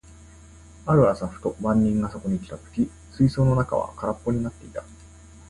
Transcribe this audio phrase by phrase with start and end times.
[0.87, 4.83] ある朝、ふと番人がそこに来た時、水槽の中は空っぽになっていた。